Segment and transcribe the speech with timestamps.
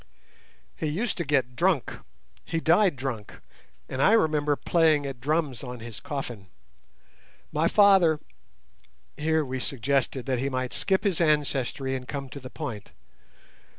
[0.75, 3.39] He used to get drunk—he died drunk,
[3.87, 6.47] and I remember playing at drums on his coffin.
[7.51, 8.19] My father—"
[9.15, 12.93] Here we suggested that he might skip his ancestry and come to the point.